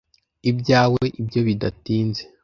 ibyawe 0.49 1.03
ibyo 1.21 1.39
bidatinze 1.47 2.23